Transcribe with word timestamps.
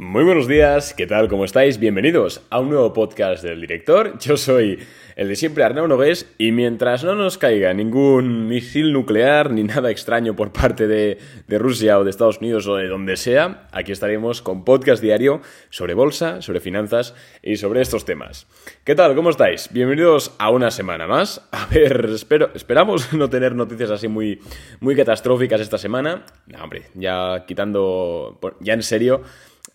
Muy 0.00 0.22
buenos 0.22 0.46
días, 0.46 0.94
¿qué 0.94 1.08
tal? 1.08 1.26
¿Cómo 1.26 1.44
estáis? 1.44 1.80
Bienvenidos 1.80 2.40
a 2.50 2.60
un 2.60 2.68
nuevo 2.68 2.92
podcast 2.92 3.42
del 3.42 3.60
director. 3.60 4.16
Yo 4.20 4.36
soy 4.36 4.78
el 5.16 5.26
de 5.26 5.34
siempre 5.34 5.64
Arnau 5.64 5.88
Nogués 5.88 6.32
y 6.38 6.52
mientras 6.52 7.02
no 7.02 7.16
nos 7.16 7.36
caiga 7.36 7.74
ningún 7.74 8.46
misil 8.46 8.92
nuclear 8.92 9.50
ni 9.50 9.64
nada 9.64 9.90
extraño 9.90 10.36
por 10.36 10.52
parte 10.52 10.86
de, 10.86 11.18
Rusia 11.48 11.98
o 11.98 12.04
de 12.04 12.10
Estados 12.10 12.38
Unidos 12.38 12.68
o 12.68 12.76
de 12.76 12.86
donde 12.86 13.16
sea, 13.16 13.66
aquí 13.72 13.90
estaremos 13.90 14.40
con 14.40 14.64
podcast 14.64 15.02
diario 15.02 15.40
sobre 15.68 15.94
bolsa, 15.94 16.42
sobre 16.42 16.60
finanzas 16.60 17.16
y 17.42 17.56
sobre 17.56 17.80
estos 17.80 18.04
temas. 18.04 18.46
¿Qué 18.84 18.94
tal? 18.94 19.16
¿Cómo 19.16 19.30
estáis? 19.30 19.68
Bienvenidos 19.72 20.32
a 20.38 20.50
una 20.50 20.70
semana 20.70 21.08
más. 21.08 21.48
A 21.50 21.66
ver, 21.66 22.08
espero, 22.14 22.52
esperamos 22.54 23.12
no 23.14 23.28
tener 23.28 23.56
noticias 23.56 23.90
así 23.90 24.06
muy, 24.06 24.40
muy 24.78 24.94
catastróficas 24.94 25.60
esta 25.60 25.76
semana. 25.76 26.24
No, 26.46 26.62
hombre, 26.62 26.84
ya 26.94 27.44
quitando, 27.48 28.38
ya 28.60 28.74
en 28.74 28.84
serio. 28.84 29.24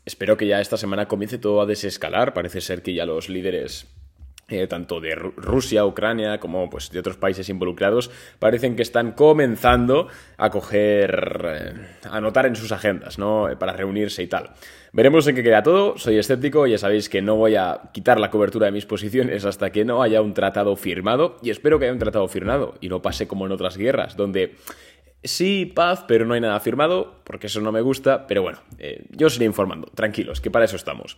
Espero 0.05 0.37
que 0.37 0.47
ya 0.47 0.61
esta 0.61 0.77
semana 0.77 1.07
comience 1.07 1.37
todo 1.37 1.61
a 1.61 1.65
desescalar. 1.65 2.33
Parece 2.33 2.61
ser 2.61 2.81
que 2.81 2.93
ya 2.93 3.05
los 3.05 3.29
líderes 3.29 3.87
eh, 4.49 4.67
tanto 4.67 4.99
de 4.99 5.15
Rusia, 5.15 5.85
Ucrania, 5.85 6.39
como 6.39 6.69
pues, 6.69 6.91
de 6.91 6.99
otros 6.99 7.15
países 7.15 7.47
involucrados, 7.47 8.11
parecen 8.39 8.75
que 8.75 8.81
están 8.81 9.13
comenzando 9.13 10.09
a 10.37 10.49
coger, 10.49 11.41
eh, 11.45 11.73
a 12.03 12.17
anotar 12.17 12.45
en 12.45 12.57
sus 12.57 12.73
agendas, 12.73 13.17
¿no? 13.17 13.47
Para 13.57 13.71
reunirse 13.71 14.21
y 14.21 14.27
tal. 14.27 14.51
Veremos 14.91 15.25
en 15.27 15.35
qué 15.35 15.43
queda 15.43 15.63
todo. 15.63 15.97
Soy 15.97 16.17
escéptico, 16.17 16.67
ya 16.67 16.77
sabéis 16.77 17.07
que 17.07 17.21
no 17.21 17.37
voy 17.37 17.55
a 17.55 17.89
quitar 17.93 18.19
la 18.19 18.29
cobertura 18.29 18.65
de 18.65 18.73
mis 18.73 18.85
posiciones 18.85 19.45
hasta 19.45 19.71
que 19.71 19.85
no 19.85 20.03
haya 20.03 20.21
un 20.21 20.33
tratado 20.33 20.75
firmado, 20.75 21.37
y 21.41 21.49
espero 21.49 21.79
que 21.79 21.85
haya 21.85 21.93
un 21.93 21.99
tratado 21.99 22.27
firmado 22.27 22.75
y 22.81 22.89
no 22.89 23.01
pase 23.01 23.27
como 23.27 23.45
en 23.45 23.53
otras 23.53 23.77
guerras, 23.77 24.17
donde 24.17 24.55
Sí, 25.23 25.71
paz, 25.73 26.03
pero 26.07 26.25
no 26.25 26.33
hay 26.33 26.41
nada 26.41 26.59
firmado, 26.59 27.15
porque 27.23 27.47
eso 27.47 27.61
no 27.61 27.71
me 27.71 27.81
gusta, 27.81 28.27
pero 28.27 28.41
bueno, 28.41 28.59
eh, 28.77 29.05
yo 29.09 29.27
os 29.27 29.35
iré 29.37 29.45
informando, 29.45 29.87
tranquilos, 29.95 30.41
que 30.41 30.51
para 30.51 30.65
eso 30.65 30.75
estamos. 30.75 31.17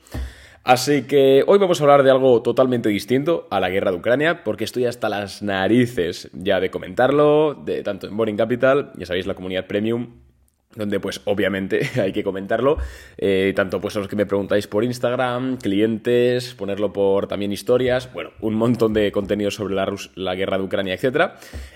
Así 0.63 1.03
que 1.03 1.43
hoy 1.45 1.59
vamos 1.59 1.79
a 1.79 1.83
hablar 1.83 2.03
de 2.03 2.11
algo 2.11 2.41
totalmente 2.41 2.89
distinto 2.89 3.47
a 3.51 3.59
la 3.59 3.69
guerra 3.69 3.91
de 3.91 3.97
Ucrania, 3.97 4.43
porque 4.43 4.63
estoy 4.63 4.85
hasta 4.85 5.09
las 5.09 5.41
narices 5.41 6.29
ya 6.33 6.59
de 6.59 6.69
comentarlo, 6.71 7.53
de 7.53 7.83
tanto 7.83 8.07
en 8.07 8.17
Boring 8.17 8.37
Capital, 8.37 8.91
ya 8.95 9.05
sabéis, 9.05 9.27
la 9.27 9.35
comunidad 9.35 9.67
premium, 9.67 10.13
donde 10.75 10.99
pues 10.99 11.21
obviamente 11.25 11.89
hay 12.01 12.11
que 12.11 12.23
comentarlo, 12.23 12.77
eh, 13.17 13.53
tanto 13.55 13.81
pues 13.81 13.95
a 13.95 13.99
los 13.99 14.07
que 14.07 14.15
me 14.15 14.25
preguntáis 14.25 14.67
por 14.67 14.83
Instagram, 14.83 15.57
clientes, 15.57 16.53
ponerlo 16.53 16.93
por 16.93 17.27
también 17.27 17.51
historias, 17.51 18.11
bueno, 18.13 18.31
un 18.41 18.55
montón 18.55 18.93
de 18.93 19.11
contenido 19.11 19.51
sobre 19.51 19.75
la, 19.75 19.93
la 20.15 20.35
guerra 20.35 20.57
de 20.57 20.63
Ucrania, 20.63 20.93
etc. 20.93 21.33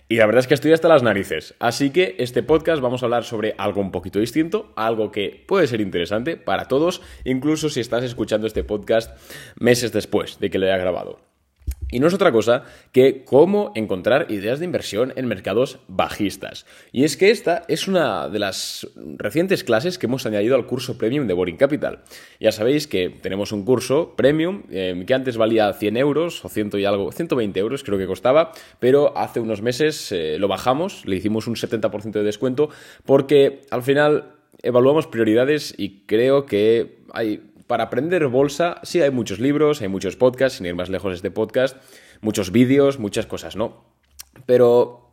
Y 0.08 0.18
la 0.18 0.26
verdad 0.26 0.40
es 0.40 0.48
que 0.48 0.54
estoy 0.54 0.74
hasta 0.74 0.88
las 0.88 1.04
narices, 1.04 1.56
así 1.60 1.92
que 1.92 2.16
este 2.20 2.44
podcast 2.44 2.82
vamos 2.82 3.04
a 3.04 3.06
hablar 3.06 3.24
sobre 3.24 3.56
algo 3.58 3.82
un 3.82 3.92
poquito 3.92 4.20
distinto, 4.20 4.72
algo 4.76 5.12
que 5.12 5.44
puede 5.48 5.68
ser 5.68 5.82
interesante 5.82 6.38
para 6.38 6.66
todos, 6.66 7.02
incluso 7.26 7.70
si 7.70 7.80
estás 7.80 8.04
escuchando 8.04 8.48
este 8.48 8.64
podcast 8.64 9.18
meses 9.60 9.92
después 9.92 10.40
de 10.40 10.50
que 10.50 10.60
lo 10.60 10.66
haya 10.66 10.78
grabado. 10.78 11.29
Y 11.92 12.00
no 12.00 12.08
es 12.08 12.14
otra 12.14 12.32
cosa 12.32 12.64
que 12.92 13.24
cómo 13.24 13.72
encontrar 13.76 14.28
ideas 14.30 14.60
de 14.60 14.66
inversión 14.66 15.14
en 15.16 15.28
mercados 15.28 15.80
bajistas. 15.88 16.66
Y 16.92 17.04
es 17.04 17.18
que 17.18 17.32
esta 17.32 17.64
es 17.68 17.88
una 17.88 18.30
de 18.30 18.40
las 18.40 18.88
recientes 19.18 19.64
clases 19.64 19.98
que 19.98 20.06
hemos 20.06 20.26
añadido 20.26 20.56
al 20.56 20.68
curso 20.68 20.98
premium 20.98 21.28
de 21.28 21.34
Boring 21.34 21.58
Capital. 21.58 22.04
Ya 22.40 22.52
sabéis 22.52 22.88
que 22.88 23.10
tenemos 23.10 23.52
un 23.52 23.66
curso 23.66 24.14
premium 24.16 24.64
eh, 24.70 25.04
que 25.06 25.14
antes 25.14 25.38
valía 25.38 25.74
100 25.74 25.98
euros 25.98 26.46
o 26.46 26.50
100 26.50 26.72
y 26.74 26.86
algo, 26.86 27.12
120 27.12 27.60
euros 27.60 27.84
creo 27.84 27.98
que 27.98 28.06
costaba, 28.06 28.52
pero 28.80 29.18
hace 29.18 29.40
unos 29.40 29.62
meses 29.62 30.12
eh, 30.12 30.38
lo 30.38 30.48
bajamos, 30.48 31.06
le 31.06 31.16
hicimos 31.16 31.48
un 31.48 31.56
70% 31.56 32.12
de 32.12 32.24
descuento 32.24 32.70
porque 33.06 33.62
al 33.72 33.82
final 33.82 34.36
evaluamos 34.62 35.08
prioridades 35.08 35.74
y 35.78 36.02
creo 36.06 36.46
que 36.46 37.00
hay 37.14 37.49
para 37.70 37.84
aprender 37.84 38.26
bolsa, 38.30 38.80
sí 38.82 39.00
hay 39.00 39.12
muchos 39.12 39.40
libros, 39.40 39.84
hay 39.84 39.90
muchos 39.90 40.16
podcasts, 40.16 40.58
sin 40.58 40.66
ir 40.66 40.74
más 40.74 40.90
lejos 40.90 41.14
este 41.14 41.30
podcast, 41.30 41.78
muchos 42.20 42.52
vídeos, 42.52 42.98
muchas 42.98 43.28
cosas, 43.28 43.56
¿no? 43.56 43.84
Pero 44.48 45.12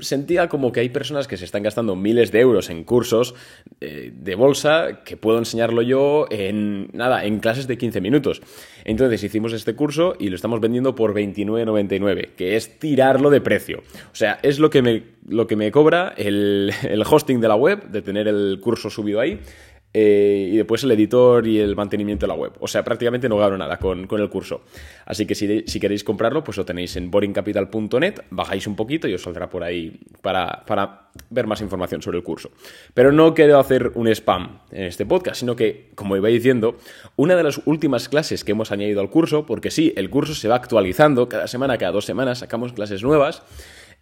sentía 0.00 0.48
como 0.48 0.72
que 0.72 0.80
hay 0.80 0.88
personas 0.88 1.28
que 1.28 1.36
se 1.36 1.44
están 1.44 1.62
gastando 1.62 1.94
miles 1.94 2.32
de 2.32 2.40
euros 2.40 2.70
en 2.70 2.84
cursos 2.84 3.34
eh, 3.82 4.10
de 4.14 4.34
bolsa 4.36 5.02
que 5.04 5.18
puedo 5.18 5.36
enseñarlo 5.36 5.82
yo 5.82 6.26
en 6.30 6.88
nada, 6.94 7.26
en 7.26 7.40
clases 7.40 7.66
de 7.66 7.76
15 7.76 8.00
minutos. 8.00 8.40
Entonces 8.84 9.22
hicimos 9.22 9.52
este 9.52 9.74
curso 9.74 10.14
y 10.18 10.30
lo 10.30 10.36
estamos 10.36 10.60
vendiendo 10.60 10.94
por 10.94 11.12
29.99, 11.12 12.36
que 12.36 12.56
es 12.56 12.78
tirarlo 12.78 13.28
de 13.28 13.42
precio. 13.42 13.82
O 14.12 14.14
sea, 14.14 14.38
es 14.42 14.58
lo 14.58 14.70
que 14.70 14.80
me, 14.80 15.02
lo 15.28 15.46
que 15.46 15.56
me 15.56 15.70
cobra 15.70 16.14
el 16.16 16.72
hosting 17.06 17.40
de 17.40 17.48
la 17.48 17.56
web, 17.56 17.90
de 17.90 18.00
tener 18.00 18.28
el 18.28 18.60
curso 18.62 18.88
subido 18.88 19.20
ahí, 19.20 19.40
eh, 19.98 20.50
y 20.52 20.56
después 20.58 20.84
el 20.84 20.90
editor 20.90 21.46
y 21.46 21.58
el 21.58 21.74
mantenimiento 21.74 22.26
de 22.26 22.28
la 22.28 22.34
web. 22.34 22.52
O 22.60 22.68
sea, 22.68 22.84
prácticamente 22.84 23.30
no 23.30 23.38
gano 23.38 23.56
nada 23.56 23.78
con, 23.78 24.06
el 24.10 24.28
curso. 24.28 24.60
Así 25.06 25.24
que 25.24 25.34
si, 25.34 25.80
queréis 25.80 26.04
comprarlo, 26.04 26.44
pues 26.44 26.58
lo 26.58 26.66
tenéis 26.66 26.96
en 26.96 27.10
boringcapital.net, 27.10 28.20
bajáis 28.28 28.66
un 28.66 28.76
poquito 28.76 29.08
y 29.08 29.14
os 29.14 29.22
saldrá 29.22 29.48
por 29.48 29.64
ahí 29.64 29.98
para, 30.20 30.64
para 30.66 31.08
ver 31.30 31.46
más 31.46 31.62
información 31.62 32.02
sobre 32.02 32.18
el 32.18 32.24
curso. 32.24 32.50
Pero 32.92 33.10
no 33.10 33.32
quiero 33.32 33.58
hacer 33.58 33.92
un 33.94 34.08
spam 34.08 34.58
en 34.70 34.82
este 34.82 35.06
podcast, 35.06 35.40
sino 35.40 35.56
que, 35.56 35.88
como 35.94 36.14
iba 36.14 36.28
diciendo, 36.28 36.76
una 37.16 37.34
de 37.34 37.44
las 37.44 37.62
últimas 37.64 38.10
clases 38.10 38.44
que 38.44 38.52
hemos 38.52 38.72
añadido 38.72 39.00
al 39.00 39.08
curso, 39.08 39.46
porque 39.46 39.70
sí, 39.70 39.94
el 39.96 40.10
curso 40.10 40.34
se 40.34 40.46
va 40.46 40.56
actualizando, 40.56 41.26
cada 41.26 41.46
semana, 41.46 41.78
cada 41.78 41.92
dos 41.92 42.04
semanas 42.04 42.40
sacamos 42.40 42.74
clases 42.74 43.02
nuevas, 43.02 43.44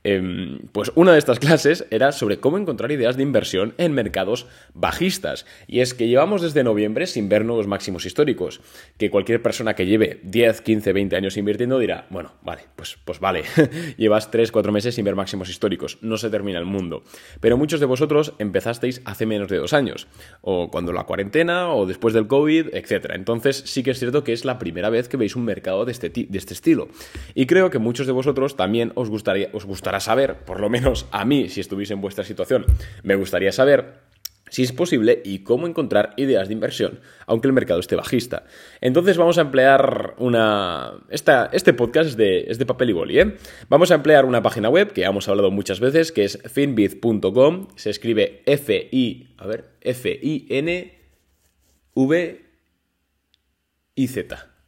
Em, 0.05 0.59
pues 0.73 0.93
una 0.95 1.13
de 1.13 1.19
estas 1.19 1.39
clases 1.41 1.87
era 1.91 2.13
sobre 2.13 2.39
cómo 2.39 2.59
encontrar 2.59 2.93
ideas 2.93 3.17
de 3.17 3.23
inversión 3.23 3.75
en 3.79 3.93
mercados 3.93 4.47
bajistas. 4.75 5.47
Y 5.67 5.81
es 5.81 5.95
que 5.95 6.09
llevamos 6.09 6.43
desde 6.43 6.63
noviembre 6.63 7.07
sin 7.07 7.31
ver 7.31 7.45
nuevos 7.45 7.67
máximos 7.67 8.05
históricos. 8.05 8.61
Que 8.99 9.11
cualquier 9.11 9.41
persona 9.41 9.75
que 9.75 9.87
lleve 9.87 10.21
10, 10.23 10.61
15, 10.61 10.93
20 10.93 11.17
años 11.17 11.37
invirtiendo 11.39 11.79
dirá, 11.79 12.07
bueno, 12.11 12.33
vale, 12.43 12.63
pues, 12.77 12.99
pues 13.05 13.19
vale, 13.19 13.45
llevas 13.97 14.31
3, 14.31 14.53
4 14.53 14.73
meses 14.73 14.95
sin 14.95 15.07
ver 15.07 15.17
máximos 15.17 15.49
históricos, 15.49 15.99
no 16.03 16.19
se 16.19 16.29
termina 16.29 16.59
el 16.59 16.67
mundo. 16.67 17.03
Pero 17.41 17.57
muchos 17.57 17.81
de 17.81 17.87
vosotros 17.87 18.35
empezasteis 18.39 19.01
hace 19.07 19.25
menos 19.25 19.49
de 19.49 19.57
dos 19.57 19.73
años, 19.73 20.07
o 20.43 20.71
cuando 20.71 20.93
la 20.93 21.05
cuarentena, 21.05 21.71
o 21.73 21.87
después 21.87 22.13
del 22.13 22.27
COVID, 22.27 22.75
etc. 22.75 23.13
Entonces 23.15 23.63
sí 23.67 23.83
que 23.83 23.93
es 23.93 23.99
cierto 23.99 24.23
que 24.23 24.35
es 24.35 24.45
la 24.45 24.59
primera 24.59 24.91
vez 24.91 25.09
que 25.09 25.17
veis 25.17 25.35
un 25.35 25.47
mercado 25.47 25.87
de 25.87 25.93
este, 25.93 26.11
de 26.11 26.39
este 26.39 26.53
estilo. 26.53 26.89
Y 27.35 27.47
creo 27.47 27.71
que 27.71 27.79
muchos 27.79 28.07
de 28.07 28.13
vosotros 28.13 28.57
también 28.57 28.93
os 28.95 29.09
gustaría, 29.09 29.49
os 29.53 29.65
gustaría 29.65 29.94
para 29.95 30.03
saber, 30.03 30.39
por 30.39 30.59
lo 30.59 30.69
menos 30.69 31.07
a 31.13 31.25
mí, 31.25 31.49
si 31.49 31.61
estuviese 31.61 31.93
en 31.93 32.01
vuestra 32.01 32.25
situación, 32.25 32.67
me 33.05 33.15
gustaría 33.15 33.53
saber 33.53 34.01
si 34.49 34.65
es 34.65 34.73
posible 34.73 35.23
y 35.25 35.45
cómo 35.45 35.69
encontrar 35.69 36.15
ideas 36.17 36.49
de 36.49 36.55
inversión, 36.55 36.99
aunque 37.29 37.47
el 37.47 37.53
mercado 37.53 37.79
esté 37.79 37.95
bajista. 37.95 38.43
Entonces 38.81 39.17
vamos 39.17 39.39
a 39.39 39.43
emplear 39.43 40.17
una... 40.19 40.95
este 41.11 41.75
podcast 41.75 42.11
es 42.11 42.17
de, 42.17 42.41
es 42.49 42.59
de 42.59 42.67
papel 42.67 42.91
y 42.91 42.93
boli, 42.93 43.21
¿eh? 43.21 43.37
Vamos 43.69 43.93
a 43.93 43.95
emplear 43.95 44.25
una 44.25 44.43
página 44.43 44.69
web 44.69 44.93
que 44.93 45.05
hemos 45.05 45.29
hablado 45.29 45.53
muchas 45.53 45.79
veces, 45.79 46.11
que 46.11 46.25
es 46.25 46.43
finbiz.com, 46.43 47.69
se 47.77 47.91
escribe 47.91 48.43
F-I... 48.47 49.37
A 49.39 49.47
ver, 49.47 49.77
F-I-N-V-I-Z, 49.81 50.97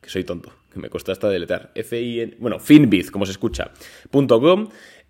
que 0.01 0.09
soy 0.09 0.23
tonto, 0.23 0.53
que 0.73 0.79
me 0.79 0.89
cuesta 0.89 1.11
hasta 1.11 1.29
deletar. 1.29 1.73
F-I-N... 1.75 2.37
Bueno, 2.39 2.61
finbiz, 2.61 3.11
como 3.11 3.27
se 3.27 3.33
escucha, 3.33 3.73
.com 4.13 4.69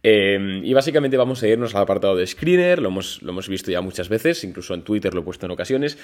Em, 0.09 0.65
y 0.65 0.73
básicamente 0.73 1.17
vamos 1.17 1.43
a 1.43 1.49
irnos 1.49 1.75
al 1.75 1.83
apartado 1.83 2.15
de 2.15 2.25
screener, 2.25 2.81
lo 2.81 2.91
hemos, 2.91 3.21
lo 3.23 3.33
hemos 3.33 3.49
visto 3.49 3.73
ya 3.73 3.81
muchas 3.81 4.09
veces, 4.09 4.45
incluso 4.45 4.73
en 4.73 4.83
Twitter 4.83 5.13
lo 5.13 5.23
he 5.23 5.25
puesto 5.25 5.47
en 5.47 5.51
ocasiones. 5.51 5.99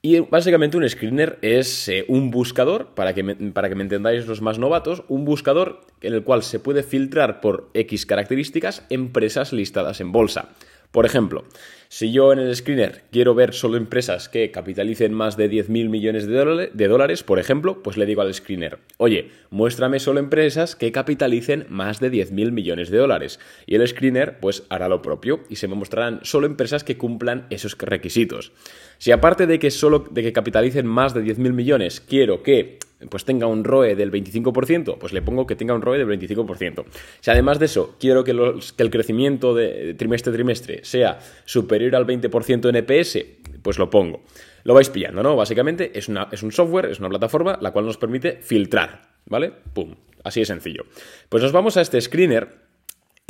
Y 0.00 0.20
básicamente 0.20 0.76
un 0.76 0.88
screener 0.88 1.40
es 1.42 1.88
eh, 1.88 2.04
un 2.06 2.30
buscador, 2.30 2.94
para 2.94 3.14
que, 3.14 3.24
para 3.52 3.68
que 3.68 3.74
me 3.74 3.82
entendáis 3.82 4.28
los 4.28 4.42
más 4.42 4.60
novatos, 4.60 5.02
un 5.08 5.24
buscador 5.24 5.80
en 6.02 6.14
el 6.14 6.22
cual 6.22 6.44
se 6.44 6.60
puede 6.60 6.84
filtrar 6.84 7.40
por 7.40 7.68
X 7.74 8.06
características 8.06 8.86
empresas 8.90 9.52
listadas 9.52 10.00
en 10.00 10.12
bolsa. 10.12 10.50
Por 10.90 11.04
ejemplo, 11.04 11.44
si 11.90 12.12
yo 12.12 12.32
en 12.32 12.38
el 12.38 12.54
screener 12.54 13.02
quiero 13.10 13.34
ver 13.34 13.52
solo 13.52 13.76
empresas 13.76 14.28
que 14.28 14.50
capitalicen 14.50 15.12
más 15.12 15.36
de 15.36 15.50
10.000 15.50 15.88
millones 15.88 16.26
de 16.26 16.88
dólares, 16.88 17.22
por 17.22 17.38
ejemplo, 17.38 17.82
pues 17.82 17.96
le 17.96 18.06
digo 18.06 18.22
al 18.22 18.32
screener, 18.32 18.78
oye, 18.96 19.30
muéstrame 19.50 20.00
solo 20.00 20.18
empresas 20.18 20.76
que 20.76 20.92
capitalicen 20.92 21.66
más 21.68 22.00
de 22.00 22.10
10.000 22.10 22.52
millones 22.52 22.90
de 22.90 22.98
dólares. 22.98 23.38
Y 23.66 23.74
el 23.74 23.86
screener 23.86 24.38
pues 24.40 24.64
hará 24.70 24.88
lo 24.88 25.02
propio 25.02 25.40
y 25.48 25.56
se 25.56 25.68
me 25.68 25.76
mostrarán 25.76 26.20
solo 26.22 26.46
empresas 26.46 26.84
que 26.84 26.96
cumplan 26.96 27.46
esos 27.50 27.76
requisitos. 27.78 28.52
Si 28.98 29.10
aparte 29.10 29.46
de 29.46 29.58
que 29.58 29.70
solo 29.70 30.06
de 30.10 30.22
que 30.22 30.32
capitalicen 30.32 30.86
más 30.86 31.14
de 31.14 31.22
10.000 31.22 31.52
millones, 31.52 32.00
quiero 32.00 32.42
que 32.42 32.78
pues 33.10 33.24
tenga 33.24 33.46
un 33.46 33.64
ROE 33.64 33.94
del 33.94 34.10
25%, 34.10 34.98
pues 34.98 35.12
le 35.12 35.22
pongo 35.22 35.46
que 35.46 35.54
tenga 35.54 35.74
un 35.74 35.82
ROE 35.82 35.98
del 35.98 36.08
25%. 36.08 36.84
Si 37.20 37.30
además 37.30 37.58
de 37.58 37.66
eso 37.66 37.96
quiero 38.00 38.24
que, 38.24 38.32
el 38.32 38.90
crecimiento 38.90 39.54
de 39.54 39.94
trimestre 39.94 40.32
a 40.32 40.34
trimestre 40.34 40.84
sea 40.84 41.18
superior 41.44 41.94
al 41.94 42.06
20% 42.06 42.68
en 42.68 42.76
EPS, 42.76 43.18
pues 43.62 43.78
lo 43.78 43.88
pongo. 43.88 44.22
Lo 44.64 44.74
vais 44.74 44.90
pillando, 44.90 45.22
¿no? 45.22 45.36
Básicamente 45.36 45.92
es, 45.94 46.08
una, 46.08 46.28
es 46.32 46.42
un 46.42 46.52
software, 46.52 46.86
es 46.86 46.98
una 46.98 47.08
plataforma 47.08 47.58
la 47.60 47.70
cual 47.70 47.86
nos 47.86 47.96
permite 47.96 48.38
filtrar, 48.42 49.08
¿vale? 49.26 49.52
Pum, 49.72 49.94
así 50.24 50.40
de 50.40 50.46
sencillo. 50.46 50.84
Pues 51.28 51.42
nos 51.42 51.52
vamos 51.52 51.76
a 51.76 51.80
este 51.80 52.00
screener 52.00 52.67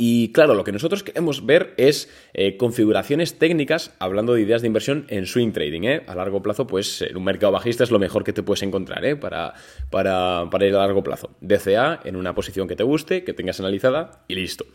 Y 0.01 0.31
claro, 0.31 0.53
lo 0.53 0.63
que 0.63 0.71
nosotros 0.71 1.03
queremos 1.03 1.45
ver 1.45 1.73
es 1.75 2.09
eh, 2.33 2.55
configuraciones 2.55 3.37
técnicas, 3.37 3.93
hablando 3.99 4.33
de 4.33 4.41
ideas 4.41 4.61
de 4.61 4.67
inversión 4.67 5.05
en 5.09 5.25
swing 5.25 5.51
trading. 5.51 5.83
¿eh? 5.83 6.03
A 6.07 6.15
largo 6.15 6.41
plazo, 6.41 6.65
pues 6.67 7.01
en 7.01 7.17
un 7.17 7.25
mercado 7.25 7.51
bajista 7.51 7.83
es 7.83 7.91
lo 7.91 7.99
mejor 7.99 8.23
que 8.23 8.31
te 8.31 8.41
puedes 8.41 8.63
encontrar 8.63 9.03
¿eh? 9.03 9.17
para, 9.17 9.55
para, 9.89 10.45
para 10.49 10.65
ir 10.65 10.73
a 10.73 10.77
largo 10.77 11.03
plazo. 11.03 11.35
DCA 11.41 11.99
en 12.05 12.15
una 12.15 12.33
posición 12.33 12.69
que 12.69 12.77
te 12.77 12.83
guste, 12.83 13.25
que 13.25 13.33
tengas 13.33 13.59
analizada 13.59 14.23
y 14.29 14.35
listo. 14.35 14.65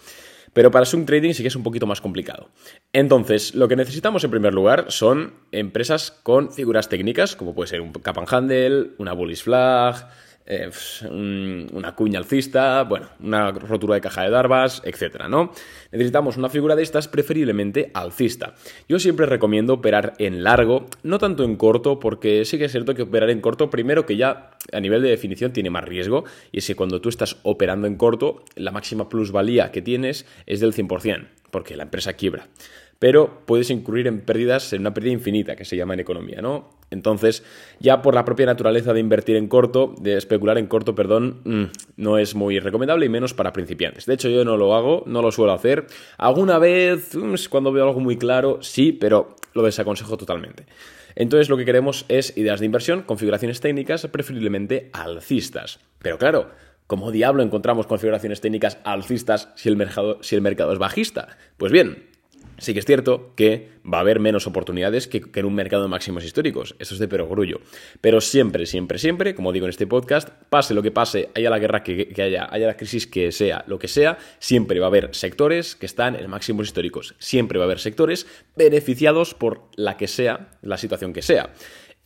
Pero 0.52 0.70
para 0.70 0.84
swing 0.84 1.06
trading 1.06 1.32
sí 1.32 1.42
que 1.42 1.48
es 1.48 1.56
un 1.56 1.62
poquito 1.62 1.86
más 1.86 2.02
complicado. 2.02 2.50
Entonces, 2.92 3.54
lo 3.54 3.66
que 3.66 3.76
necesitamos 3.76 4.24
en 4.24 4.30
primer 4.30 4.52
lugar 4.52 4.86
son 4.88 5.32
empresas 5.52 6.10
con 6.10 6.52
figuras 6.52 6.90
técnicas, 6.90 7.34
como 7.34 7.54
puede 7.54 7.68
ser 7.68 7.80
un 7.80 7.94
cap 7.94 8.18
and 8.18 8.28
handle, 8.30 8.90
una 8.98 9.14
bullish 9.14 9.42
flag, 9.42 10.06
eh, 10.46 10.70
una 11.10 11.94
cuña 11.94 12.18
alcista, 12.18 12.82
bueno, 12.84 13.08
una 13.20 13.50
rotura 13.50 13.94
de 13.94 14.02
caja 14.02 14.22
de 14.22 14.30
darbas, 14.30 14.82
etcétera, 14.84 15.28
¿no? 15.28 15.52
Necesitamos 15.90 16.36
una 16.36 16.50
figura 16.50 16.76
de 16.76 16.82
estas 16.82 17.08
preferiblemente 17.08 17.90
alcista. 17.94 18.54
Yo 18.88 18.98
siempre 18.98 19.24
recomiendo 19.24 19.72
operar 19.72 20.12
en 20.18 20.44
largo, 20.44 20.86
no 21.02 21.18
tanto 21.18 21.44
en 21.44 21.56
corto, 21.56 21.98
porque 21.98 22.44
sí 22.44 22.58
que 22.58 22.66
es 22.66 22.72
cierto 22.72 22.94
que 22.94 23.02
operar 23.02 23.30
en 23.30 23.40
corto, 23.40 23.70
primero 23.70 24.04
que 24.04 24.16
ya 24.16 24.50
a 24.72 24.80
nivel 24.80 25.00
de 25.00 25.08
definición 25.08 25.52
tiene 25.52 25.70
más 25.70 25.84
riesgo, 25.84 26.24
y 26.52 26.58
es 26.58 26.66
que 26.66 26.76
cuando 26.76 27.00
tú 27.00 27.08
estás 27.08 27.38
operando 27.42 27.86
en 27.86 27.96
corto, 27.96 28.44
la 28.54 28.70
máxima 28.70 29.08
plusvalía 29.08 29.72
que 29.72 29.80
tienes 29.80 30.26
es 30.44 30.60
del 30.60 30.74
100%, 30.74 31.26
porque 31.50 31.76
la 31.76 31.84
empresa 31.84 32.12
quiebra 32.12 32.48
pero 32.98 33.42
puedes 33.44 33.68
incurrir 33.68 34.06
en 34.06 34.20
pérdidas, 34.20 34.72
en 34.72 34.80
una 34.80 34.94
pérdida 34.94 35.12
infinita, 35.12 35.56
que 35.56 35.66
se 35.66 35.76
llama 35.76 35.92
en 35.92 36.00
economía, 36.00 36.40
¿no? 36.40 36.70
Entonces, 36.94 37.44
ya 37.80 38.00
por 38.00 38.14
la 38.14 38.24
propia 38.24 38.46
naturaleza 38.46 38.94
de 38.94 39.00
invertir 39.00 39.36
en 39.36 39.48
corto, 39.48 39.94
de 40.00 40.16
especular 40.16 40.56
en 40.56 40.66
corto, 40.66 40.94
perdón, 40.94 41.40
mm, 41.44 41.64
no 41.98 42.16
es 42.16 42.34
muy 42.34 42.58
recomendable 42.58 43.04
y 43.04 43.10
menos 43.10 43.34
para 43.34 43.52
principiantes. 43.52 44.06
De 44.06 44.14
hecho, 44.14 44.30
yo 44.30 44.44
no 44.44 44.56
lo 44.56 44.74
hago, 44.74 45.02
no 45.06 45.20
lo 45.20 45.30
suelo 45.30 45.52
hacer. 45.52 45.86
Alguna 46.16 46.58
vez, 46.58 47.14
mm, 47.14 47.34
cuando 47.50 47.72
veo 47.72 47.86
algo 47.86 48.00
muy 48.00 48.16
claro, 48.16 48.58
sí, 48.62 48.92
pero 48.92 49.36
lo 49.52 49.62
desaconsejo 49.62 50.16
totalmente. 50.16 50.66
Entonces 51.16 51.48
lo 51.48 51.56
que 51.56 51.64
queremos 51.64 52.04
es 52.08 52.36
ideas 52.36 52.60
de 52.60 52.66
inversión, 52.66 53.02
configuraciones 53.02 53.60
técnicas, 53.60 54.06
preferiblemente 54.08 54.90
alcistas. 54.92 55.80
Pero 56.00 56.18
claro, 56.18 56.50
¿cómo 56.86 57.12
diablo 57.12 57.42
encontramos 57.42 57.86
configuraciones 57.86 58.40
técnicas 58.40 58.78
alcistas 58.84 59.50
si 59.54 59.68
el 59.68 59.76
mercado, 59.76 60.18
si 60.22 60.34
el 60.34 60.42
mercado 60.42 60.72
es 60.72 60.78
bajista? 60.78 61.36
Pues 61.56 61.70
bien, 61.70 62.13
Sí 62.58 62.72
que 62.72 62.78
es 62.78 62.86
cierto 62.86 63.32
que 63.36 63.70
va 63.84 63.98
a 63.98 64.00
haber 64.00 64.20
menos 64.20 64.46
oportunidades 64.46 65.08
que, 65.08 65.22
en 65.34 65.44
un 65.44 65.54
mercado 65.54 65.82
de 65.82 65.88
máximos 65.88 66.24
históricos. 66.24 66.76
Eso 66.78 66.94
es 66.94 67.00
de 67.00 67.08
perogrullo. 67.08 67.60
Pero 68.00 68.20
siempre, 68.20 68.66
siempre, 68.66 68.98
siempre, 68.98 69.34
como 69.34 69.52
digo 69.52 69.66
en 69.66 69.70
este 69.70 69.86
podcast, 69.86 70.28
pase 70.48 70.72
lo 70.72 70.82
que 70.82 70.90
pase, 70.90 71.30
haya 71.34 71.50
la 71.50 71.58
guerra 71.58 71.82
que, 71.82 72.14
haya, 72.16 72.48
haya 72.50 72.66
la 72.66 72.76
crisis 72.76 73.06
que 73.06 73.32
sea, 73.32 73.64
lo 73.66 73.78
que 73.78 73.88
sea, 73.88 74.18
siempre 74.38 74.78
va 74.78 74.86
a 74.86 74.88
haber 74.88 75.14
sectores 75.14 75.76
que 75.76 75.86
están 75.86 76.14
en 76.16 76.30
máximos 76.30 76.66
históricos. 76.66 77.14
Siempre 77.18 77.58
va 77.58 77.64
a 77.64 77.66
haber 77.66 77.80
sectores 77.80 78.26
beneficiados 78.56 79.34
por 79.34 79.62
la 79.76 79.96
que 79.96 80.08
sea, 80.08 80.58
la 80.62 80.78
situación 80.78 81.12
que 81.12 81.22
sea 81.22 81.50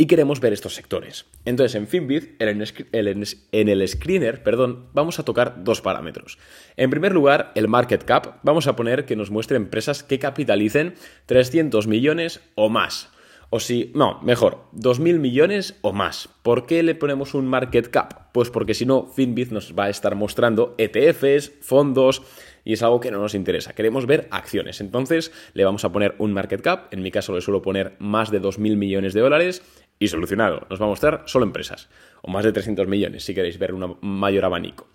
y 0.00 0.06
queremos 0.06 0.41
ver 0.41 0.53
estos 0.53 0.77
sectores. 0.77 1.27
Entonces, 1.45 1.75
en 1.75 1.89
Finbit, 1.89 2.41
en 2.41 3.69
el 3.69 3.89
screener, 3.89 4.43
perdón, 4.45 4.87
vamos 4.95 5.19
a 5.19 5.25
tocar 5.25 5.65
dos 5.65 5.81
parámetros. 5.81 6.39
En 6.77 6.89
primer 6.89 7.12
lugar, 7.12 7.50
el 7.56 7.67
market 7.67 8.05
cap. 8.05 8.39
Vamos 8.45 8.69
a 8.69 8.77
poner 8.77 9.05
que 9.05 9.17
nos 9.17 9.33
muestre 9.33 9.56
empresas 9.56 10.05
que 10.05 10.21
capitalicen 10.21 10.95
300 11.27 11.89
millones 11.89 12.41
o 12.55 12.69
más. 12.69 13.11
O 13.50 13.61
si, 13.61 13.93
no, 13.95 14.21
mejor, 14.23 14.67
2.000 14.75 15.19
millones 15.19 15.79
o 15.81 15.93
más. 15.95 16.29
¿Por 16.43 16.67
qué 16.67 16.83
le 16.83 16.95
ponemos 16.95 17.33
un 17.33 17.47
market 17.47 17.89
cap? 17.89 18.31
Pues 18.33 18.50
porque 18.50 18.75
si 18.75 18.85
no, 18.85 19.06
Finbit 19.06 19.50
nos 19.50 19.75
va 19.75 19.85
a 19.85 19.89
estar 19.89 20.15
mostrando 20.15 20.75
ETFs, 20.77 21.53
fondos, 21.62 22.23
y 22.62 22.75
es 22.75 22.83
algo 22.83 23.00
que 23.00 23.11
no 23.11 23.19
nos 23.19 23.35
interesa. 23.35 23.73
Queremos 23.73 24.05
ver 24.05 24.29
acciones. 24.31 24.83
Entonces 24.83 25.33
le 25.55 25.65
vamos 25.65 25.87
a 25.87 25.93
poner 25.93 26.15
un 26.19 26.35
market 26.35 26.61
cap. 26.61 26.93
En 26.93 27.03
mi 27.03 27.11
caso 27.11 27.35
le 27.35 27.41
suelo 27.41 27.62
poner 27.62 27.97
más 27.99 28.31
de 28.31 28.43
2.000 28.43 28.77
millones 28.77 29.15
de 29.15 29.23
dólares 29.23 29.62
y 29.99 30.09
solucionado. 30.09 30.67
Nos 30.71 30.81
va 30.81 30.87
a 30.87 30.89
mostrar 30.89 31.23
solo 31.27 31.45
empresas, 31.45 31.89
o 32.23 32.31
más 32.31 32.45
de 32.45 32.53
300 32.53 32.87
millones 32.87 33.25
si 33.25 33.35
queréis 33.35 33.59
ver 33.59 33.75
un 33.75 33.97
mayor 34.00 34.45
abanico. 34.45 34.89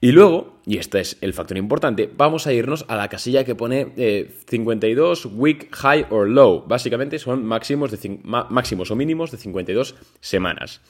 Y 0.00 0.12
luego, 0.12 0.60
y 0.64 0.78
este 0.78 1.00
es 1.00 1.18
el 1.22 1.32
factor 1.32 1.56
importante, 1.56 2.08
vamos 2.16 2.46
a 2.46 2.52
irnos 2.52 2.84
a 2.86 2.94
la 2.94 3.08
casilla 3.08 3.42
que 3.42 3.56
pone 3.56 4.36
52 4.46 5.24
eh, 5.24 5.28
week 5.34 5.74
high 5.74 6.06
or 6.10 6.28
low. 6.28 6.64
Básicamente 6.68 7.18
son 7.18 7.44
máximos, 7.44 7.90
de, 7.90 8.20
máximos 8.22 8.92
o 8.92 8.96
mínimos 8.96 9.32
de 9.32 9.38
52 9.38 9.96
semanas. 10.20 10.80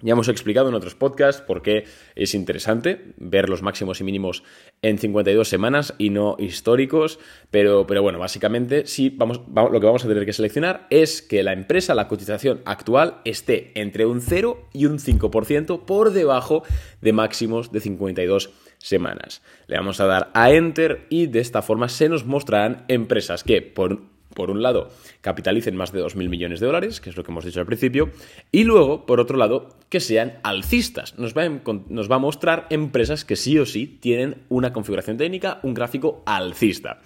Ya 0.00 0.12
hemos 0.12 0.28
explicado 0.28 0.68
en 0.68 0.76
otros 0.76 0.94
podcasts 0.94 1.42
por 1.42 1.60
qué 1.60 1.84
es 2.14 2.34
interesante 2.34 3.14
ver 3.16 3.48
los 3.48 3.62
máximos 3.62 4.00
y 4.00 4.04
mínimos 4.04 4.44
en 4.80 4.96
52 4.96 5.48
semanas 5.48 5.94
y 5.98 6.10
no 6.10 6.36
históricos, 6.38 7.18
pero, 7.50 7.84
pero 7.84 8.00
bueno, 8.00 8.20
básicamente 8.20 8.86
sí, 8.86 9.10
vamos, 9.10 9.40
lo 9.48 9.80
que 9.80 9.86
vamos 9.86 10.04
a 10.04 10.08
tener 10.08 10.24
que 10.24 10.32
seleccionar 10.32 10.86
es 10.90 11.20
que 11.20 11.42
la 11.42 11.52
empresa, 11.52 11.96
la 11.96 12.06
cotización 12.06 12.60
actual, 12.64 13.22
esté 13.24 13.72
entre 13.74 14.06
un 14.06 14.20
0 14.20 14.68
y 14.72 14.86
un 14.86 15.00
5% 15.00 15.84
por 15.84 16.12
debajo 16.12 16.62
de 17.00 17.12
máximos 17.12 17.72
de 17.72 17.80
52 17.80 18.50
semanas. 18.78 19.42
Le 19.66 19.78
vamos 19.78 19.98
a 19.98 20.06
dar 20.06 20.30
a 20.32 20.52
Enter 20.52 21.06
y 21.08 21.26
de 21.26 21.40
esta 21.40 21.60
forma 21.60 21.88
se 21.88 22.08
nos 22.08 22.24
mostrarán 22.24 22.84
empresas 22.86 23.42
que 23.42 23.62
por 23.62 24.02
por 24.34 24.50
un 24.50 24.62
lado, 24.62 24.90
capitalicen 25.20 25.76
más 25.76 25.92
de 25.92 26.02
2.000 26.02 26.28
millones 26.28 26.60
de 26.60 26.66
dólares, 26.66 27.00
que 27.00 27.10
es 27.10 27.16
lo 27.16 27.24
que 27.24 27.30
hemos 27.30 27.44
dicho 27.44 27.60
al 27.60 27.66
principio, 27.66 28.10
y 28.52 28.64
luego, 28.64 29.06
por 29.06 29.20
otro 29.20 29.36
lado, 29.36 29.68
que 29.88 30.00
sean 30.00 30.38
alcistas. 30.42 31.18
Nos 31.18 31.36
va, 31.36 31.44
a, 31.44 31.60
nos 31.88 32.10
va 32.10 32.16
a 32.16 32.20
mostrar 32.20 32.66
empresas 32.70 33.24
que 33.24 33.36
sí 33.36 33.58
o 33.58 33.66
sí 33.66 33.98
tienen 34.00 34.42
una 34.48 34.72
configuración 34.72 35.16
técnica, 35.16 35.60
un 35.62 35.74
gráfico 35.74 36.22
alcista. 36.26 37.00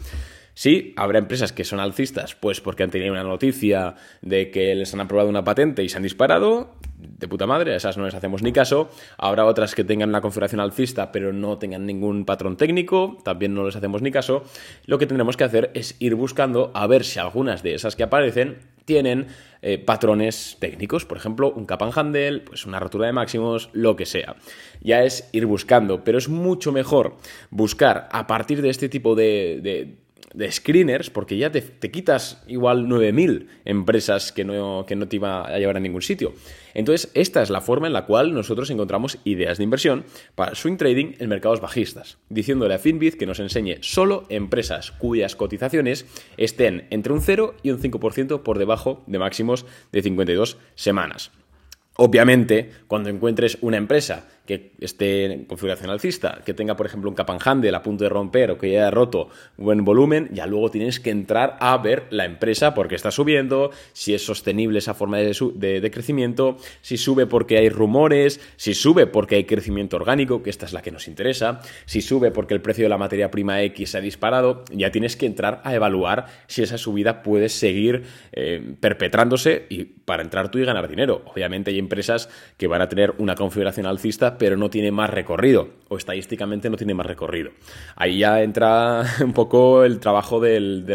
Sí, 0.55 0.93
habrá 0.97 1.19
empresas 1.19 1.53
que 1.53 1.65
son 1.65 1.81
alcistas, 1.81 2.35
pues 2.35 2.61
porque 2.61 2.83
han 2.83 2.91
tenido 2.91 3.13
una 3.13 3.23
noticia 3.23 3.95
de 4.21 4.51
que 4.51 4.75
les 4.75 4.93
han 4.93 5.01
aprobado 5.01 5.31
una 5.31 5.45
patente 5.45 5.83
y 5.83 5.89
se 5.89 5.97
han 5.97 6.03
disparado, 6.03 6.75
de 6.99 7.27
puta 7.27 7.47
madre, 7.47 7.73
a 7.73 7.77
esas 7.77 7.97
no 7.97 8.05
les 8.05 8.15
hacemos 8.15 8.43
ni 8.43 8.53
caso. 8.53 8.91
Habrá 9.17 9.47
otras 9.47 9.75
que 9.75 9.83
tengan 9.83 10.11
una 10.11 10.21
configuración 10.21 10.61
alcista 10.61 11.11
pero 11.11 11.33
no 11.33 11.59
tengan 11.59 11.87
ningún 11.87 12.27
patrón 12.27 12.57
técnico, 12.57 13.17
también 13.25 13.55
no 13.55 13.65
les 13.65 13.77
hacemos 13.77 14.03
ni 14.03 14.11
caso. 14.11 14.45
Lo 14.85 14.99
que 14.99 15.07
tendremos 15.07 15.39
que 15.39 15.45
hacer 15.45 15.71
es 15.75 15.97
ir 16.01 16.15
buscando 16.17 16.71
a 16.75 16.87
ver 16.87 17.05
si 17.05 17.19
algunas 17.19 17.63
de 17.63 17.75
esas 17.75 17.97
que 17.97 18.03
aparecen 18.03 18.59
tienen 18.85 19.29
eh, 19.63 19.79
patrones 19.79 20.57
técnicos, 20.59 21.07
por 21.07 21.17
ejemplo, 21.17 21.51
un 21.53 21.67
cap 21.67 21.83
and 21.83 21.97
handle, 21.97 22.41
pues 22.41 22.67
una 22.67 22.81
rotura 22.81 23.07
de 23.07 23.13
máximos, 23.13 23.71
lo 23.73 23.97
que 23.97 24.07
sea. 24.07 24.37
Ya 24.83 25.05
es 25.05 25.31
ir 25.33 25.47
buscando, 25.47 26.05
pero 26.05 26.19
es 26.19 26.29
mucho 26.29 26.73
mejor 26.73 27.17
buscar 27.51 28.09
a 28.11 28.27
partir 28.27 28.61
de 28.61 28.71
este 28.71 28.89
tipo 28.89 29.15
de 29.15 29.61
de 29.63 30.02
screeners, 30.51 31.11
porque 31.11 31.37
ya 31.37 31.51
te, 31.51 31.91
quitas 31.91 32.43
igual 32.47 32.87
9.000 32.87 33.47
empresas 33.65 34.33
que 34.33 34.45
no, 34.45 34.85
que 34.87 34.97
no 34.97 35.09
te 35.09 35.17
iba 35.17 35.47
a 35.47 35.59
llevar 35.59 35.77
a 35.77 35.81
ningún 35.81 36.03
sitio. 36.03 36.35
Entonces, 36.75 37.11
esta 37.15 37.43
es 37.43 37.51
la 37.51 37.61
forma 37.61 37.87
en 37.87 37.93
la 37.93 38.07
cual 38.07 38.35
nosotros 38.35 38.71
encontramos 38.71 39.19
ideas 39.25 39.59
de 39.59 39.65
inversión 39.65 40.05
para 40.35 40.55
swing 40.55 40.77
trading 40.77 41.15
en 41.19 41.29
mercados 41.29 41.61
bajistas, 41.61 42.19
diciéndole 42.29 42.75
a 42.75 42.79
Finbit 42.79 43.17
que 43.17 43.27
nos 43.27 43.41
enseñe 43.41 43.79
solo 43.81 44.25
empresas 44.29 44.93
cuyas 44.93 45.37
cotizaciones 45.37 46.07
estén 46.37 46.87
entre 46.91 47.13
un 47.13 47.21
0 47.21 47.55
y 47.63 47.71
un 47.71 47.81
5% 47.81 48.43
por 48.43 48.59
debajo 48.59 49.05
de 49.07 49.19
máximos 49.19 49.67
de 49.93 50.03
52 50.03 50.57
semanas. 50.75 51.31
Obviamente, 51.97 52.71
cuando 52.87 53.11
encuentres 53.11 53.59
una 53.61 53.77
empresa 53.77 54.27
que 54.47 54.73
esté 54.81 55.27
en 55.27 55.45
configuración 55.45 55.91
alcista, 55.91 56.41
que 56.45 56.55
tenga, 56.55 56.77
por 56.77 56.87
ejemplo, 56.87 57.09
un 57.09 57.15
cap 57.15 57.31
and 57.31 57.75
a 57.75 57.83
punto 57.83 58.05
de 58.05 58.11
romper 58.11 58.51
o 58.51 58.59
que 58.59 58.73
ya 58.73 58.81
haya 58.83 58.91
roto 58.91 59.29
buen 59.57 59.85
volumen, 59.85 60.29
ya 60.33 60.47
luego 60.47 60.71
tienes 60.71 60.99
que 60.99 61.11
entrar 61.11 61.57
a 61.61 61.77
ver 61.79 62.07
la 62.11 62.25
empresa 62.25 62.75
porque 62.75 62.95
está 62.95 63.11
subiendo, 63.11 63.71
si 63.93 64.15
es 64.15 64.25
sostenible 64.25 64.79
esa 64.79 64.95
forma 64.95 65.19
de, 65.19 65.81
de, 65.81 65.91
crecimiento, 65.91 66.57
si 66.81 66.97
sube 66.97 67.27
porque 67.27 67.59
hay 67.59 67.69
rumores, 67.69 68.41
si 68.57 68.75
sube 68.75 69.07
porque 69.07 69.37
hay 69.37 69.45
crecimiento 69.45 69.97
orgánico, 69.97 70.43
que 70.43 70.51
esta 70.51 70.67
es 70.67 70.73
la 70.73 70.83
que 70.83 70.91
nos 70.91 71.07
interesa, 71.07 71.61
si 71.87 72.01
sube 72.01 72.31
porque 72.31 72.55
el 72.55 72.61
precio 72.61 72.85
de 72.85 72.89
la 72.89 72.99
materia 72.99 73.31
prima 73.31 73.63
X 73.63 73.91
se 73.91 73.99
ha 73.99 74.01
disparado, 74.01 74.65
ya 74.73 74.91
tienes 74.91 75.17
que 75.17 75.27
entrar 75.27 75.61
a 75.65 75.75
evaluar 75.75 76.27
si 76.49 76.63
esa 76.63 76.79
subida 76.79 77.23
puede 77.23 77.49
seguir 77.49 78.05
eh, 78.33 78.75
perpetrándose 78.81 79.67
y 79.69 79.85
para 79.85 80.23
entrar 80.23 80.51
tú 80.51 80.59
y 80.59 80.65
ganar 80.65 80.89
dinero. 80.89 81.23
Obviamente 81.27 81.71
hay 81.71 81.79
empresas 81.79 82.29
que 82.57 82.67
van 82.67 82.83
a 82.83 82.89
tener 82.89 83.15
una 83.19 83.35
configuración 83.35 83.87
alcista 83.87 84.32
pero 84.39 84.57
no 84.57 84.71
tiene 84.71 84.91
más 84.91 85.11
recorrido, 85.11 85.69
o 85.89 85.97
estadísticamente 85.97 86.71
no 86.71 86.77
tiene 86.77 86.95
más 86.95 87.07
recorrido. 87.07 87.51
Ahí 87.97 88.19
ya 88.19 88.43
entra 88.43 89.05
un 89.25 89.33
poco 89.33 89.85
el 89.85 90.01
trabajo 90.01 90.41
del, 90.41 90.87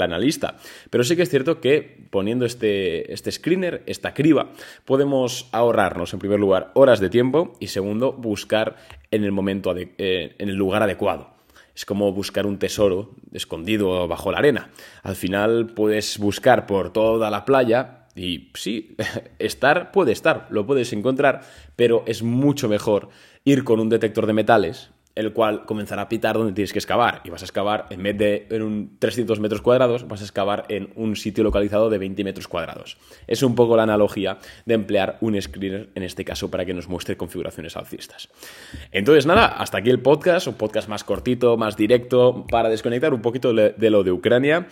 analista. 0.00 0.56
Pero 0.90 1.04
sí 1.04 1.16
que 1.16 1.22
es 1.22 1.30
cierto 1.30 1.60
que 1.60 2.06
poniendo 2.10 2.44
este, 2.44 3.12
este 3.12 3.32
screener, 3.32 3.82
esta 3.86 4.14
criba, 4.14 4.50
podemos 4.84 5.48
ahorrarnos, 5.52 6.12
en 6.12 6.18
primer 6.18 6.40
lugar, 6.40 6.70
horas 6.74 7.00
de 7.00 7.10
tiempo 7.10 7.54
y 7.60 7.68
segundo, 7.68 8.12
buscar 8.12 8.76
en 9.10 9.24
el 9.24 9.32
momento, 9.32 9.74
eh, 9.76 10.34
en 10.38 10.48
el 10.48 10.56
lugar 10.56 10.82
adecuado. 10.82 11.32
Es 11.74 11.86
como 11.86 12.12
buscar 12.12 12.46
un 12.46 12.58
tesoro 12.58 13.14
escondido 13.32 14.06
bajo 14.06 14.30
la 14.30 14.38
arena. 14.38 14.70
Al 15.02 15.16
final 15.16 15.66
puedes 15.74 16.18
buscar 16.18 16.66
por 16.66 16.92
toda 16.92 17.30
la 17.30 17.44
playa 17.44 18.01
y 18.14 18.50
sí, 18.54 18.96
estar 19.38 19.92
puede 19.92 20.12
estar, 20.12 20.46
lo 20.50 20.66
puedes 20.66 20.92
encontrar, 20.92 21.42
pero 21.76 22.04
es 22.06 22.22
mucho 22.22 22.68
mejor 22.68 23.08
ir 23.44 23.64
con 23.64 23.80
un 23.80 23.88
detector 23.88 24.26
de 24.26 24.32
metales 24.32 24.90
el 25.14 25.32
cual 25.32 25.64
comenzará 25.66 26.02
a 26.02 26.08
pitar 26.08 26.36
donde 26.36 26.52
tienes 26.52 26.72
que 26.72 26.78
excavar. 26.78 27.20
Y 27.24 27.30
vas 27.30 27.42
a 27.42 27.44
excavar, 27.44 27.86
en 27.90 28.02
vez 28.02 28.16
de 28.16 28.46
en 28.50 28.62
un 28.62 28.96
300 28.98 29.40
metros 29.40 29.60
cuadrados, 29.60 30.08
vas 30.08 30.20
a 30.20 30.24
excavar 30.24 30.64
en 30.68 30.90
un 30.94 31.16
sitio 31.16 31.44
localizado 31.44 31.90
de 31.90 31.98
20 31.98 32.24
metros 32.24 32.48
cuadrados. 32.48 32.96
Es 33.26 33.42
un 33.42 33.54
poco 33.54 33.76
la 33.76 33.82
analogía 33.82 34.38
de 34.64 34.74
emplear 34.74 35.18
un 35.20 35.40
screener, 35.40 35.90
en 35.94 36.02
este 36.02 36.24
caso, 36.24 36.50
para 36.50 36.64
que 36.64 36.74
nos 36.74 36.88
muestre 36.88 37.16
configuraciones 37.16 37.76
alcistas. 37.76 38.28
Entonces, 38.90 39.26
nada, 39.26 39.46
hasta 39.46 39.78
aquí 39.78 39.90
el 39.90 40.00
podcast, 40.00 40.46
un 40.46 40.54
podcast 40.54 40.88
más 40.88 41.04
cortito, 41.04 41.56
más 41.56 41.76
directo, 41.76 42.46
para 42.48 42.68
desconectar 42.68 43.12
un 43.12 43.22
poquito 43.22 43.52
de 43.52 43.90
lo 43.90 44.02
de 44.02 44.12
Ucrania. 44.12 44.66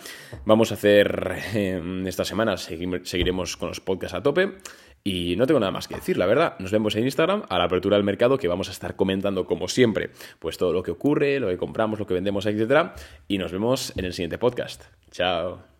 Vamos 0.45 0.71
a 0.71 0.75
hacer, 0.75 1.35
eh, 1.53 2.03
esta 2.05 2.25
semana 2.25 2.57
seguiremos 2.57 3.57
con 3.57 3.69
los 3.69 3.79
podcasts 3.79 4.15
a 4.15 4.23
tope. 4.23 4.57
Y 5.03 5.35
no 5.35 5.47
tengo 5.47 5.59
nada 5.59 5.71
más 5.71 5.87
que 5.87 5.95
decir, 5.95 6.17
la 6.17 6.25
verdad. 6.25 6.55
Nos 6.59 6.71
vemos 6.71 6.95
en 6.95 7.03
Instagram 7.05 7.43
a 7.49 7.57
la 7.57 7.63
apertura 7.65 7.97
del 7.97 8.03
mercado 8.03 8.37
que 8.37 8.47
vamos 8.47 8.69
a 8.69 8.71
estar 8.71 8.95
comentando 8.95 9.45
como 9.45 9.67
siempre, 9.67 10.11
pues 10.39 10.57
todo 10.57 10.73
lo 10.73 10.83
que 10.83 10.91
ocurre, 10.91 11.39
lo 11.39 11.47
que 11.47 11.57
compramos, 11.57 11.99
lo 11.99 12.05
que 12.05 12.13
vendemos, 12.13 12.45
etc. 12.45 12.91
Y 13.27 13.37
nos 13.37 13.51
vemos 13.51 13.93
en 13.97 14.05
el 14.05 14.13
siguiente 14.13 14.37
podcast. 14.37 14.83
Chao. 15.11 15.70